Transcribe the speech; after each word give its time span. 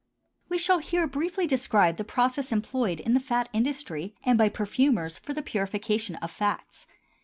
We 0.49 0.57
shall 0.57 0.79
here 0.79 1.05
briefly 1.05 1.45
describe 1.45 1.97
the 1.97 2.03
process 2.03 2.51
employed 2.51 2.99
in 2.99 3.13
the 3.13 3.19
fat 3.19 3.49
industry 3.53 4.15
and 4.23 4.35
by 4.35 4.49
perfumers 4.49 5.19
for 5.19 5.35
the 5.35 5.43
purification 5.43 6.15
of 6.15 6.31
fats. 6.31 6.87